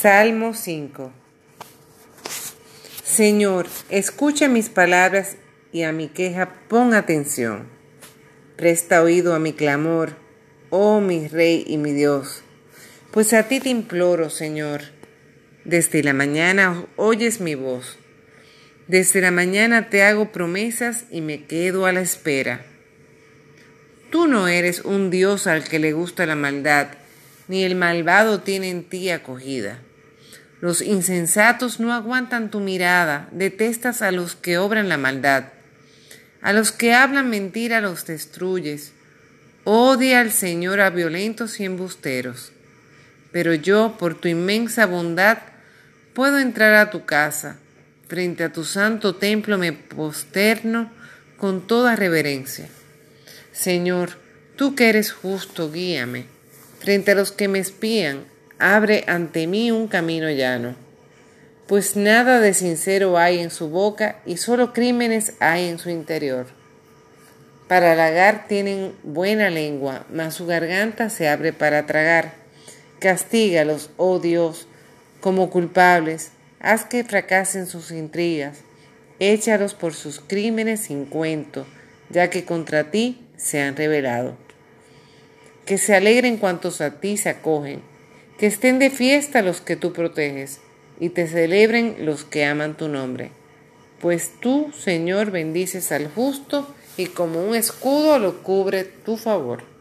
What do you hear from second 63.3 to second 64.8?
en su boca y solo